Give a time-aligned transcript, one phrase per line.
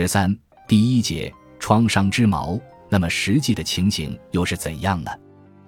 [0.00, 0.32] 十三
[0.68, 2.56] 第一节创伤之矛。
[2.88, 5.10] 那么实际的情形又是怎样呢？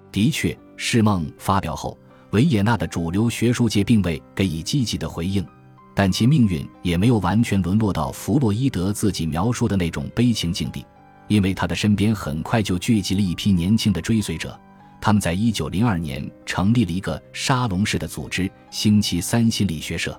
[0.09, 1.97] 的确，释梦发表后，
[2.29, 5.45] 维也纳的主流学术界并未给予积极的回应，
[5.93, 10.85] 但其命运也没有完全沦落到弗洛伊德自己描述的那种悲情境地，
[11.27, 14.57] 因为他的身边很快就聚集了一批年轻的追随者，
[15.01, 20.17] 他们在一九零二年成立了一个沙龙式的组织——星期三心理学社，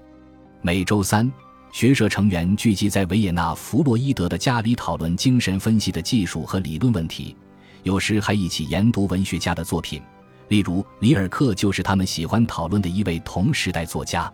[0.60, 1.32] 每周三。
[1.72, 7.34] 学社成员聚集在维也纳弗洛伊德的家里讨论精神分析的技术和理论问题，
[7.82, 10.00] 有时还一起研读文学家的作品。
[10.48, 14.30] 例如，里尔克就是他们喜欢讨论的一位同时代作家。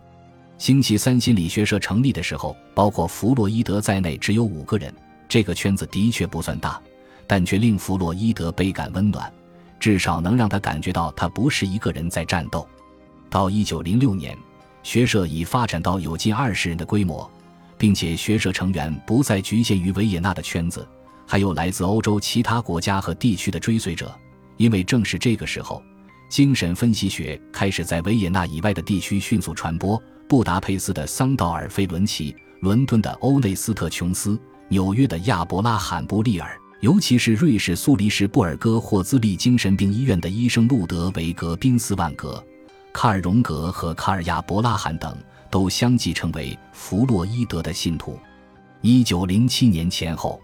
[0.57, 4.93] 星期三心理学社成立的时候，包括弗洛伊德在内只有五个人。
[5.29, 6.79] 这个圈子的确不算大，
[7.25, 9.31] 但却令弗洛伊德倍感温暖，
[9.79, 12.67] 至少能让他感觉到他不是一个人在战斗。
[13.29, 14.37] 到一九零六年。
[14.83, 17.29] 学社已发展到有近二十人的规模，
[17.77, 20.87] 并且学社成员不再局限于维也纳的圈子，
[21.27, 24.13] 还有来自欧洲其他国家和地区的追随者。
[24.57, 25.81] 因为正是这个时候，
[26.29, 30.01] 精神分析学开始在维也纳以外的地区迅速传播。
[30.27, 42.43] 布达佩斯的桑道尔·菲伦奇、伦敦的欧内斯特·琼斯、纽约的亚伯拉罕·布利尔，尤其是瑞士苏黎世布尔戈霍兹利精神病医院的医生路德维格·宾斯万格。
[42.91, 45.15] 卡尔·荣格和卡尔·亚伯拉罕等
[45.49, 48.19] 都相继成为弗洛伊德的信徒。
[48.81, 50.39] 一九零七年前后，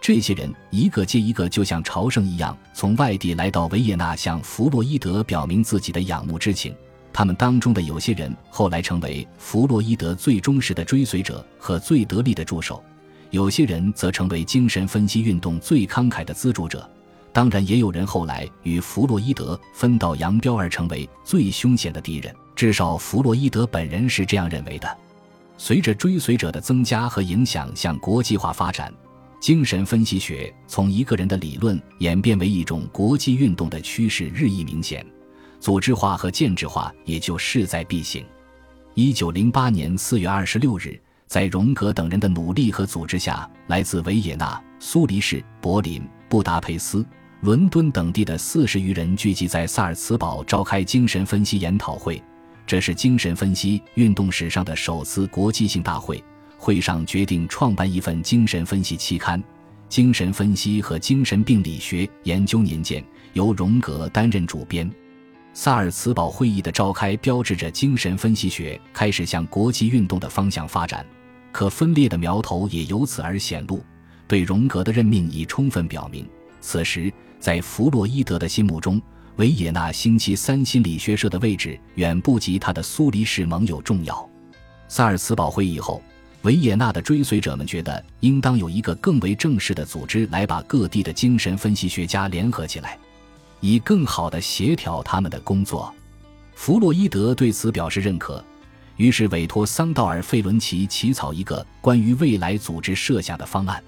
[0.00, 6.74] 这些人一个接一个，就像朝圣一样，从外地来到维也纳，向弗洛伊德表明自己的仰慕之情。
[7.12, 12.82] 他们当中的有些人后来成为弗洛伊德最忠实的追随者和最得力的助手，
[13.30, 16.88] 有些人则成为精神分析运动最慷慨的资助者。
[17.34, 22.32] 当然，也有人后来与弗洛伊德分道扬镳，而成为最凶险的敌人。
[22.54, 24.98] 至少，弗洛伊德本人是这样认为的。
[25.58, 28.94] 随着追随者的增加和影响向国际化发展，
[29.40, 35.04] 精神分析学从一个人的理论演变为一种国际运动的趋势日益明显，
[35.58, 38.24] 组织化和建制化也就势在必行。
[38.94, 47.04] 一九零八年四月二十六日，在荣格等人的努力和组织下，来自维也纳、苏黎世、柏林、布达佩斯。
[47.44, 52.18] 伦敦等地的四十余人聚集在萨尔茨堡召开精神分析研讨会，
[52.66, 56.24] 这是精神分析运动史上的首次国际性大会。
[56.56, 59.38] 会上决定创办一份精神分析期刊，
[59.90, 63.02] 《精神分析和精神病理学研究年鉴》，
[63.34, 64.90] 由荣格担任主编。
[65.52, 71.04] 萨尔茨堡会议的召开标志着精神分析学开始向国际运动的方向发展，
[71.52, 73.84] 可分裂的苗头也由此而显露。
[74.26, 76.26] 对荣格的任命已充分表明，
[76.62, 77.12] 此时。
[77.44, 78.98] 在弗洛伊德的心目中，
[79.36, 84.26] 维也纳星期三心理学社的位置远不及他的苏黎世盟友重要。
[84.88, 86.02] 萨尔茨堡会议后，
[86.40, 92.98] 维也纳的追随者们觉得应当有一个更为正式的组织来把各地的精神分析学家联合起来，
[93.60, 95.92] 以更好地协调他们的工作。
[96.54, 98.42] 弗洛伊德对此表示认可，
[98.96, 103.84] 于是委托桑道尔·费伦奇起草一个关于未来组织设想的方案。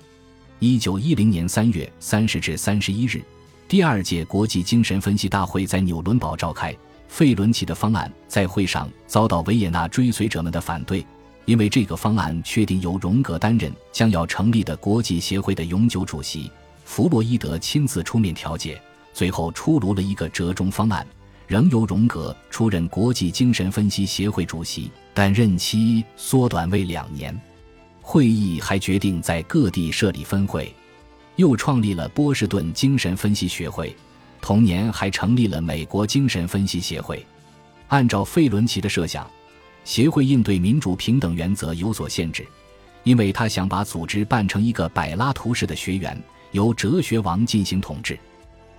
[0.58, 3.22] 一九一零年三月三十至三十一日。
[3.68, 6.74] 第二届国际精神分析大会在纽伦堡召开。
[7.08, 11.04] 费伦奇的方案在会上遭到维也纳追随者们的反对，
[11.46, 16.48] 因为这个方案确定由荣格担任将要成立的国际协会的永久主席。
[16.84, 18.80] 弗洛伊德亲自出面调解，
[19.12, 21.04] 最后出炉了一个折中方案，
[21.48, 27.36] 仍由荣格出任国际精神分析协会主席，但任期缩短为两年。
[28.00, 30.72] 会议还决定在各地设立分会。
[31.36, 33.94] 又创立了波士顿精神分析学会，
[34.40, 37.24] 同年还成立了美国精神分析协会。
[37.88, 39.30] 按照费伦奇的设想，
[39.84, 42.44] 协会应对民主平等原则有所限制，
[43.04, 46.20] 因为他想把组织办成一个柏拉图式的学园，
[46.52, 48.18] 由哲学王进行统治。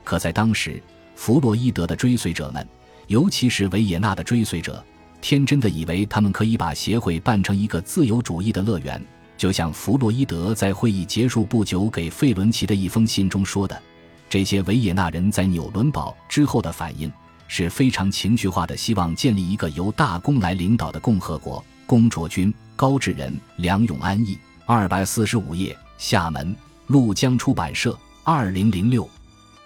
[0.04, 0.82] 可在当时，
[1.16, 2.68] 弗洛伊德的追随者们，
[3.08, 4.84] 尤其是维也纳的追随者，
[5.22, 9.02] 天真的以为他们可以把协会办成一个自由主义的乐园。
[9.38, 13.82] 就像弗洛伊德在会议结束不久给费伦奇的一封信中说的，
[14.28, 17.12] 这些维也纳人在纽伦堡之后的反应
[17.48, 21.64] 是非常情绪化的，希望建立一个由大公来领导的共和国。
[21.86, 26.54] 龚卓君、高志仁、梁永安译，二百四十五页，厦门
[26.88, 29.08] 陆江出版社，二零零六。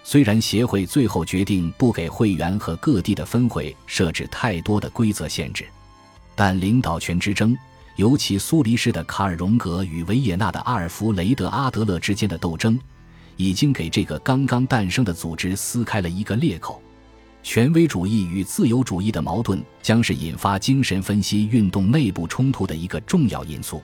[0.03, 5.65] 虽然协会最后决定不给会员和各地的分会设置太多的规则限制，
[6.35, 7.57] 但领导权之争。
[7.97, 12.79] 尤其苏黎世的卡尔·荣格与维也纳的阿尔弗雷德·阿德勒之间的斗争，
[13.37, 16.81] 已经给这个刚刚诞生的组织撕开了一个裂口。
[17.43, 23.81] 权威主义与自由主义的矛盾将是引发精神分析运动内部冲突的一个重要因素。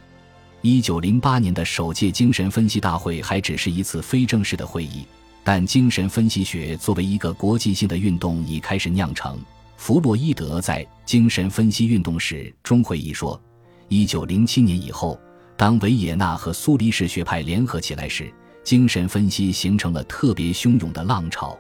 [0.62, 5.06] 一九零八年的首届精神分析大会还只是一次非正式的会议，
[5.44, 9.40] 但精神分析学作为一个国际性的运动已开始酿成。
[9.76, 13.40] 弗洛伊德在《精神分析运动史》中会议说
[13.90, 15.20] ：“一九零七年以后，
[15.56, 18.32] 当维也纳和苏黎世学派联合起来时，
[18.64, 21.58] 精神分析形成了特别汹涌的浪潮。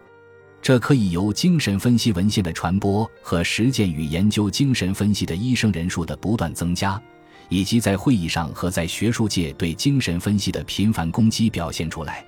[0.61, 7.01] 这可以由精神分析文献的传播和实践与研究精神分析的医生人数的不断增加，
[7.47, 12.25] 以及在会议上和在学术界对精神分析的频繁攻击表现出来。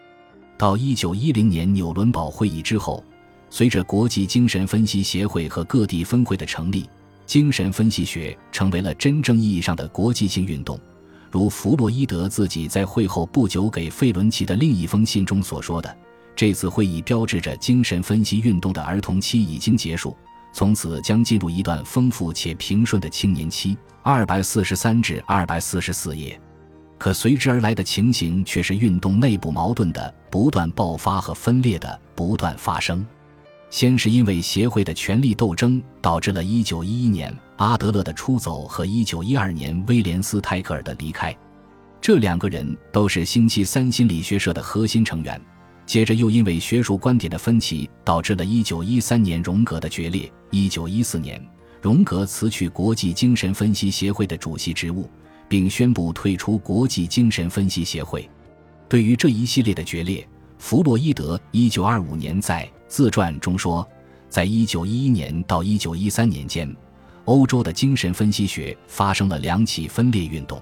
[0.57, 3.03] 到一九一零年纽伦堡会议之后。”
[3.51, 6.87] 随着国际精神分析协会和各地分会的成立，
[7.29, 10.79] 精神分析学成为了真正意义上的国际性运动。
[11.29, 15.95] 如弗洛伊德自己在会后不久给费伦奇的另一封信中所说的
[16.35, 20.17] ：“这次会议标志着精神分析运动的儿童期已经结束，
[20.51, 26.41] 从此将进入一段丰富且平顺的青年期。”二百四十三至二百四十四页。
[26.97, 33.05] 可随之而来的情形却是运动内部矛盾的不断爆发和分裂的不断发生。
[33.69, 41.36] 先是因为协会的权力斗争导致了1911年阿德勒的出走和1912年威廉斯泰克尔的离开，
[42.01, 45.39] 这两个人都是星期三心理学社的核心成员。
[45.86, 50.31] 接着又因为学术观点的分歧，导致了1913年荣格的决裂。
[50.51, 51.44] 1914年，
[51.81, 55.10] 荣格辞去国际精神分析协会的主席职务，
[55.48, 58.30] 并宣布退出国际精神分析协会。
[58.88, 60.27] 对于这一系列的决裂，
[60.60, 63.88] 弗洛伊德1925年在自传中说，
[64.30, 66.75] 在1911年到1913年间，
[67.25, 70.62] 欧洲的精神分析学发生了两起分裂运动。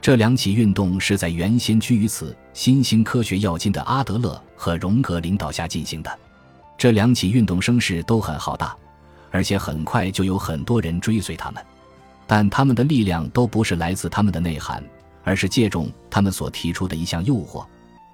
[0.00, 6.18] 这两起运动是在原先居于此新兴科学要津的阿德勒和荣格领导下进行的。
[6.76, 8.76] 这两起运动声势都很浩大，
[9.30, 11.64] 而且很快就有很多人追随他们。
[12.26, 14.84] 但他们的力量都不是来自他们的内涵，
[15.22, 17.64] 而是借重他们所提出的一项诱惑。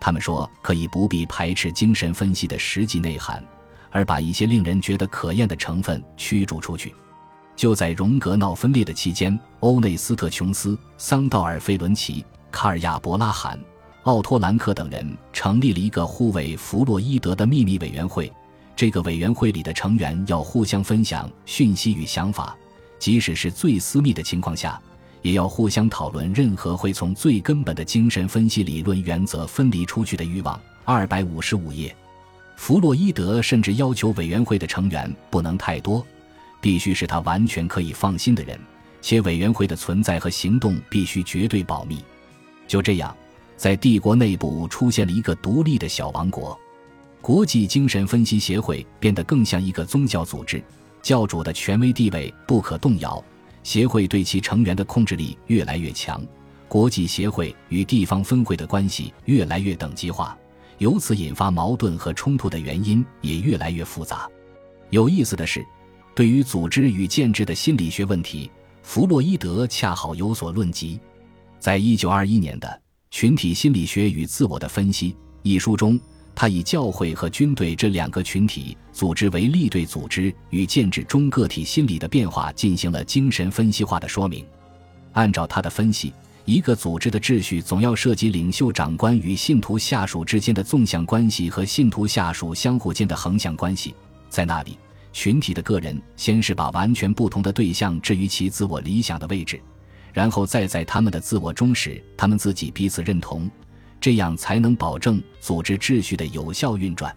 [0.01, 3.45] 他们说可以不必排斥精神分析的实际内涵，
[3.91, 6.95] 而把一些令人觉得可厌的成分驱逐出去。
[7.55, 13.61] 就在荣格闹分裂的期间，欧内斯特·琼斯、桑道尔·费伦奇、卡尔亚·伯拉罕、
[14.05, 18.33] 奥托·兰克等人成立了一个护卫弗洛伊德的秘密委员会。
[18.75, 22.57] 这个委员会里的成员要互相分享讯息与想法，
[22.99, 24.81] 即使是最私密的情况下。
[25.23, 30.59] 也要互相讨论任何会从最根本的精神分析理论原则分离出去的欲望。
[30.85, 31.95] 二百五十五页，
[32.57, 36.05] 弗洛伊德甚至要求委员会的成员不能太多，
[36.61, 38.59] 必须是他完全可以放心的人，
[39.01, 42.03] 且委员会的存在和行动必须绝对保密。
[42.67, 43.15] 就这样，
[43.57, 46.59] 在帝国内部出现了一个独立的小王国，
[47.21, 50.63] 国际精神分析协会变得更像一个宗教组织，
[51.03, 53.23] 教主的权威地位不可动摇。
[53.63, 56.23] 协会对其成员的控制力越来越强，
[56.69, 60.37] 国际协会与地方分会的关系越来越等级化，
[60.79, 64.29] 由此引发矛盾和冲突的原因也越来越复杂。
[64.91, 65.65] 有意思的是，
[66.15, 68.51] 对于组织与建制的心理学问题，
[68.83, 70.99] 弗洛伊德恰好有所论及。
[71.59, 72.67] 在一九二一年的
[73.11, 75.13] 《群体心理学与自我的分析》
[75.43, 76.01] 一书中。
[76.41, 84.43] 他以教会和军队这两个群体组织为例，对组织与建制中个体心理的变化进行了精神分析化的说明。
[85.13, 86.15] 按照他的分析，
[86.47, 93.95] 一个组织的秩序总要涉及领袖长官与信徒下属之间的纵向关系和信徒下属相互间的横向关系。
[94.31, 94.79] 在那里，
[95.13, 99.61] 群体的个人先是把完全不同的对象置于其自我理想的位置，
[100.11, 103.47] 然后再在他们的自我中使他们自己彼此认同。
[104.01, 107.15] 这样才能保证组织秩序的有效运转。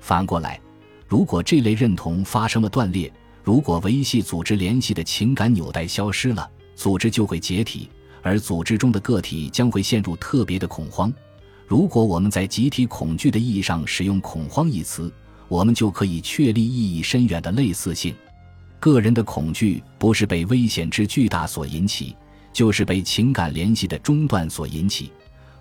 [0.00, 0.60] 反过来，
[1.06, 3.12] 如果这类认同发生了断裂，
[3.42, 7.88] 如果维系组织联系的情感纽带消失了，组织就会解体，
[8.22, 11.12] 而组织中的个体将会陷入特别的恐慌。
[11.66, 15.12] 如果我们在集体恐惧的意义上使用“恐慌”一词，
[15.48, 18.14] 我们就可以确立意义深远的类似性。
[18.80, 22.14] 个人的恐惧不是被危险之巨大所引起，
[22.52, 25.10] 就是被情感联系的中断所引起。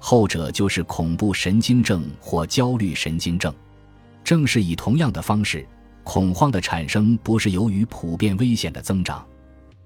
[0.05, 3.55] 后者就是恐怖神经症或焦虑神经症，
[4.21, 5.65] 正是以同样的方式，
[6.03, 9.25] 恐慌的产生不是由于普遍危险的增长，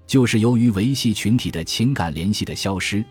[0.08, 3.04] 就是由于维系群体的情感联系的消失。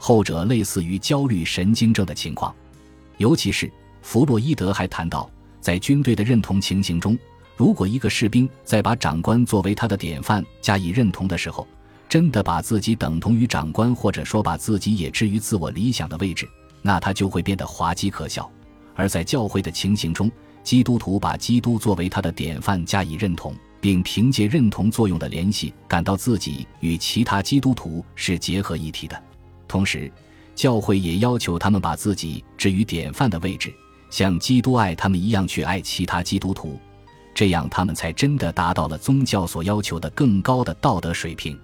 [0.00, 2.52] 后者类似于焦虑神经症的情况。
[3.18, 3.70] 尤其是
[4.02, 7.16] 弗洛伊德还谈到，在军队的认同情形中，
[7.56, 11.64] 如果一个士兵在把长官作为他的典范加以认同的时候。
[12.08, 16.48] 真的把自己等同于长官，或者说把自己也置于自我理想的位置，
[16.80, 18.50] 那他就会变得滑稽可笑。
[18.94, 20.30] 而在教会的情形中，
[20.64, 29.22] 基督徒把基督作为他的典范加以认同，并凭借认同作用的联系，感到自己与其他基督徒是结合一体的。
[29.68, 30.10] 同时，
[30.54, 33.72] 教会也要求他们把自己置于典范的位置，
[34.10, 36.80] 像基督爱他们一样去爱其他基督徒，
[37.34, 41.56] 这样他们才真的达到了宗教所要求的更高的道德水平。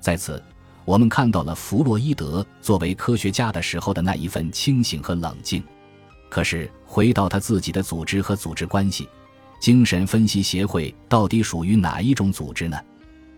[0.00, 0.42] 在此，
[0.84, 5.62] 我们看到了弗洛伊德作为科学家的时候的那一份清醒和冷静。
[6.30, 9.08] 可是，回到他自己的组织和组织关系，
[9.60, 12.78] 精神分析协会到底属于哪一种组织呢？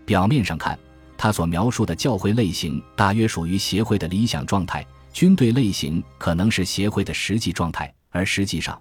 [0.04, 0.78] 表面上看，
[1.16, 8.80] 他所描述的教会类型大约属于协会的理想状态，军队类型可能是协会的实际状态，而实际上，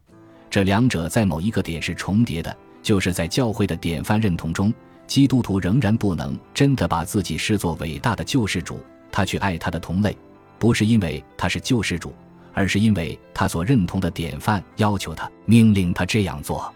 [0.50, 4.74] 这两者在某一个点是重叠的，就是在教会的典范认同中，
[5.10, 8.80] 基督徒仍然不能真的把自己视作伟大的救世主，
[9.12, 10.16] 他去爱他的同类，
[10.58, 12.14] 不是因为他是救世主。
[12.52, 16.70] 而是因为他所认同的典范要求他、命令他这样做，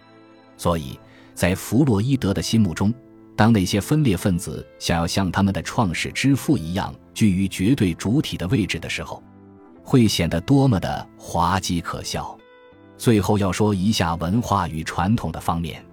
[0.56, 0.98] 所以
[1.34, 2.94] 在弗洛伊德的心目中，
[3.36, 9.22] 当那些分裂分子想要像他们的创始之父一样居于绝对主体的位置的时候，
[9.84, 12.38] 会显得多么的滑稽可笑。
[12.98, 15.84] 最后要说一下文化与传统的方面，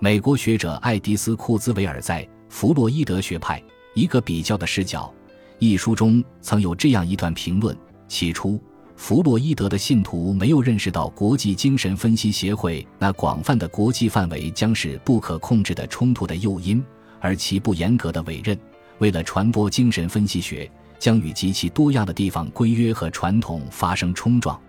[0.00, 3.62] 美国学者爱迪斯·库兹韦尔在《弗洛伊德学派：
[3.94, 5.12] 一个比较的视角》
[5.60, 7.76] 一书中曾有这样一段评论：
[8.08, 8.60] 起初。
[8.96, 16.84] 弗洛伊德的信徒没有认识到国际精神分析协会那广泛的国际范围将是不可控制的冲突的诱因，
[17.20, 18.58] 而其不严格的委任，
[18.98, 24.60] 为了传播精神分析学，将与极其多样的地方规约和传统发生冲撞。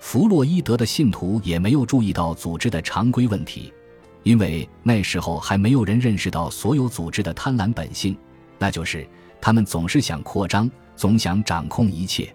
[0.00, 3.72] 弗洛伊德的信徒也没有注意到组织的常规问题，
[4.22, 8.16] 因为那时候还没有人认识到所有组织的贪婪本性，
[8.58, 9.06] 那就是
[9.40, 12.34] 他们总是想扩张，总想掌控一切。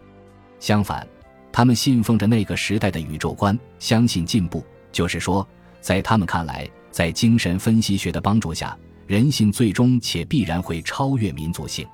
[0.59, 1.07] 相反。
[1.49, 4.63] 他们信奉着那个时代的宇宙观，相信进步。
[4.91, 5.47] 就是说，
[5.81, 8.77] 在他们看来，在精神分析学的帮助下，
[9.07, 11.87] 人性最终且必然会超越民族性。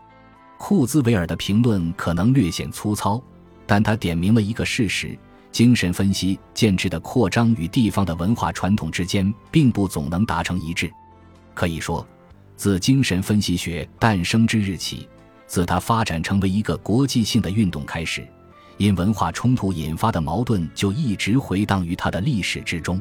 [0.58, 3.24] 库兹韦尔的评论可能略显粗糙，
[3.66, 5.18] 但他点明了一个事实：
[5.54, 10.92] 精神分析建制的扩张与地方的文化传统之间，并不总能达成一致。
[11.54, 12.06] 可以说，
[12.58, 15.08] 自精神分析学诞生之日起，
[15.46, 18.28] 自它发展成为一个国际性的运动开始。
[18.78, 23.00] 因文化冲突引发的矛盾就一直回荡于它的历史之中。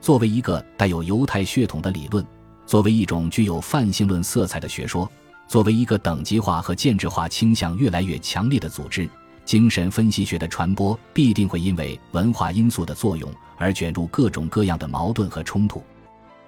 [0.00, 2.24] 作为一个带有犹太血统的理论，
[2.64, 5.10] 作为一种具有泛性论色彩的学说，
[5.48, 9.10] 作为一个等级化和建制化倾向越来越强烈的组织，
[9.44, 15.82] 精神分析学的传播必定会因为文化因素的作用而卷入各种各样的矛盾和冲突。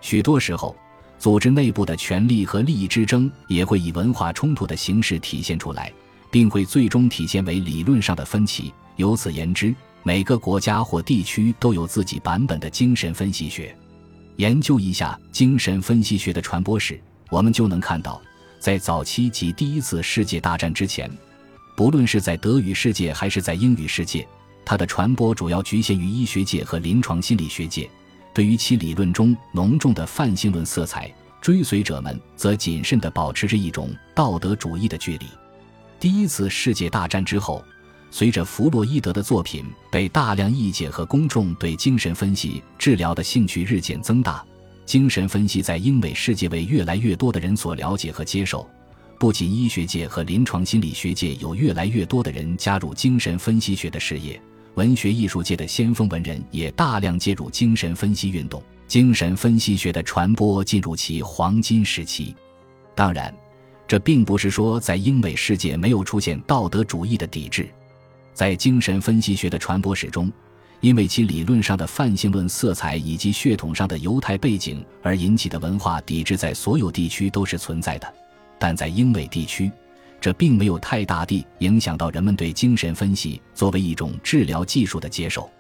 [0.00, 0.76] 许多时候，
[1.18, 5.92] 组织内部的权力和利益之争也会以文化冲突的形式体现出来。
[6.32, 8.72] 并会最终体现为理论上的分歧。
[8.96, 13.76] 由此言之，每个国家或地区都有自己版本的精神分析学。
[14.36, 18.18] 研究一下精神分析学的传播史，我们就能看到，
[18.58, 21.10] 在早期及第一次世界大战之前，
[21.74, 24.26] 不论是在德语世界还是在英语世界，
[24.64, 27.88] 它的传播主要局限于医学界和临床心理学界。
[28.34, 35.26] 对于其理论中浓重的泛性论色彩，追随者们则谨慎地保持着一种道德主义的距离。
[35.98, 37.62] 第一次世界大战之后，
[38.10, 44.44] 随着弗洛伊德的作品被大量译解和公众对精神分析治疗的兴趣日渐增大，
[44.84, 48.68] 精神分析在英美世界为越来越多的人所了解和接受。
[49.22, 54.42] 不仅医学界和临床心理学界有越来越多的人加入精神分析学的事业，
[54.74, 62.34] 文学艺术界的先锋文人也大量介入精神分析运动，精神分析学的传播进入其黄金时期。
[62.96, 63.32] 当然。
[63.86, 67.68] 这并不是说在英美世界没有出现道德主义的抵制，
[68.34, 70.32] 在精神分析学的传播史中，
[70.80, 78.14] 因为其理论上的泛性论色彩以及血统上的犹太背景而引起的文化抵制，在所有地区都是存在的。
[78.62, 79.68] 但在英美地区，
[80.20, 85.50] 这并没有太大地影响到人们对精神分析作为一种治疗技术的接受。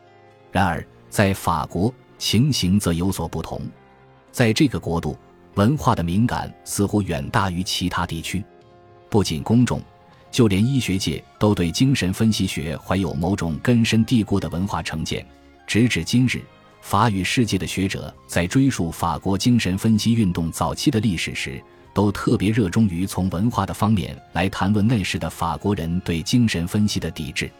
[0.52, 3.60] 然而，在法国情形则有所不同，
[4.30, 5.18] 在这个国度。
[5.54, 8.42] 文化的敏感似乎远大于其他地区，
[9.10, 9.82] 不仅公众，
[10.30, 15.26] 就连医学界都对精神分析学怀有某种根深蒂固的文化成见。
[15.66, 16.40] 直至今日，
[16.80, 21.60] 法语世界的学者在追溯法国精神分析运动早期的历史时，
[21.94, 27.50] 都特别热衷于从文化的方面来谈论那时的法国人对精神分析的抵制。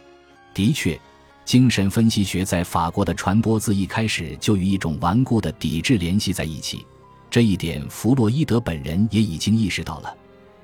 [0.55, 0.99] 的确，
[1.45, 6.87] 精神分析学在法国的传播自一开始就与一种顽固的抵制联系在一起。
[7.31, 10.15] 这一点，弗洛伊德本人也已经意识到了，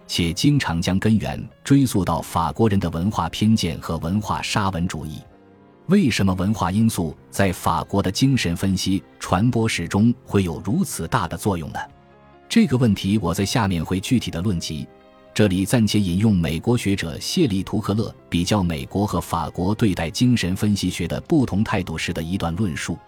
[0.07, 5.19] 且经常将根源追溯到法国人的文化偏见和文化沙文主义。
[5.87, 11.79] 为什么文化因素在法国的精神分析传播史中会有如此大的作用呢？
[12.49, 14.89] 这个问题，我在下面会具体的论及。
[15.35, 22.99] 这里暂且引用美国学者谢利图克勒比较美国和法国对待精神分析学的不同态度时的一段论述。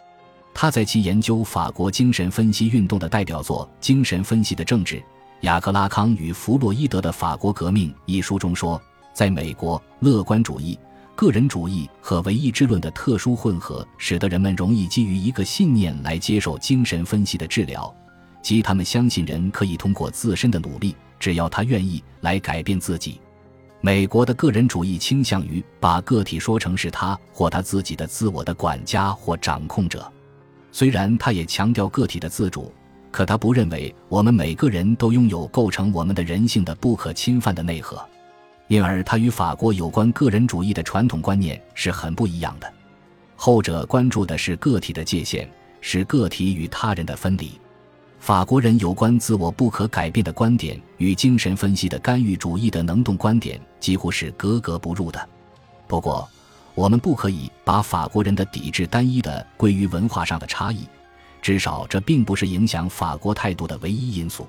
[0.52, 5.02] 他在其研究法国精神分析运动的代表作《精神分析的政治：
[5.40, 8.80] 雅克拉康与弗洛伊德的法国革命》一书中说，
[9.14, 10.78] 在美国，乐观主义、
[11.16, 17.92] 个人主义和唯意志论的特殊混合，使得人们容易基于一个信念来接受精神分析的治疗，
[18.42, 23.20] 即他们相信人可以通过自身的努力，只要他愿意来改变自己。
[23.80, 30.10] 美国的个人主义倾向于把个体说成是他或他自己的自我的管家或掌控者。
[30.70, 32.72] 虽然他也强调个体的自主，
[33.10, 38.06] 可他不认为我们每个人都拥有构成我们的人性的不可侵犯的内核，
[38.68, 42.72] 因而他与法国有关个人主义的传统观念是很不一样的。
[43.34, 45.48] 后者关注的是个体的界限，
[45.80, 47.52] 是个体与他人的分离。
[48.20, 55.28] 法国人有关自我不可改变的观点与精神分析的干预主义的能动观点几乎是格格不入的。
[55.88, 56.28] 不过，
[56.74, 60.86] 我们不可以把法国人的抵制单一的归于文化上的差异，
[61.40, 64.46] 至少这并不是影响法国态度的唯一因素。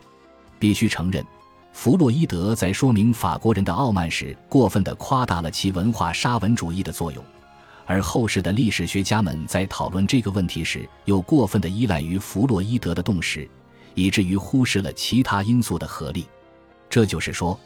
[0.60, 1.25] 必须承认，
[1.72, 7.24] 弗洛伊德在说明法国人的傲慢时，过分地夸大了其文化沙文主义的作用；
[7.86, 13.50] 而后世的历史学家们在讨论这个问题时，又过分地依赖于弗洛伊德的洞识，
[13.94, 16.26] 以至于忽视了其他因素的合力。
[16.90, 17.58] 这就是说，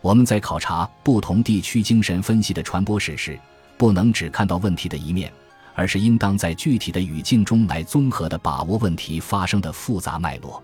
[0.00, 3.38] 我们在考察不同地区精神分析的传播史时，
[3.76, 5.32] 不能只看到问题的一面，
[5.74, 10.62] 而是应当在具体的语境中来综合地把握问题发生的复杂脉络。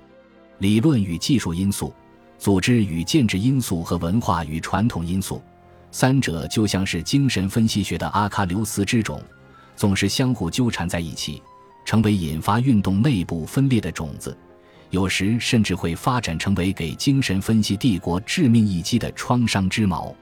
[0.59, 1.95] 理论与技术因素、
[2.39, 5.43] 组织与建制因素和文化与传统因素，
[5.91, 9.23] 三者就像是精神分析学的阿喀琉斯之种，
[9.75, 11.43] 总是相互纠缠在一起，
[11.87, 14.37] 成为引发运动内部分裂的种子，
[14.91, 20.15] 有时甚至会发展成为给精神分析帝国致命一击的创伤之矛。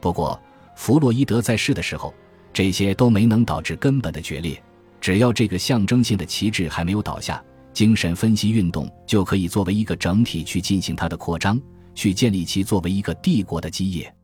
[0.00, 0.40] 不过，
[0.74, 2.14] 弗洛伊德在世的时候。
[2.52, 4.62] 这些都没能导致根本的决裂。
[5.00, 7.42] 只要这个象征性的旗帜还没有倒下，
[7.72, 11.60] 精神分析运动就可以作为一个整体去进行它的扩张，
[11.96, 14.14] 去建立其作为一个帝国的基业。